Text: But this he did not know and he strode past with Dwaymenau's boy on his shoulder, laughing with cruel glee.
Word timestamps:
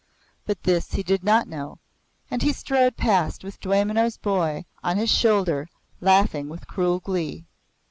But 0.47 0.63
this 0.63 0.93
he 0.93 1.03
did 1.03 1.23
not 1.23 1.47
know 1.47 1.77
and 2.31 2.41
he 2.41 2.53
strode 2.53 2.97
past 2.97 3.43
with 3.43 3.59
Dwaymenau's 3.59 4.17
boy 4.17 4.65
on 4.83 4.97
his 4.97 5.11
shoulder, 5.11 5.67
laughing 5.99 6.49
with 6.49 6.65
cruel 6.67 6.99
glee. 6.99 7.45